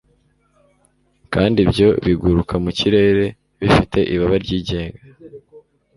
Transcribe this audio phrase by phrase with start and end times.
[1.33, 3.25] kandi ibyo biguruka mu kirere
[3.61, 4.99] bifite ibaba ryigenga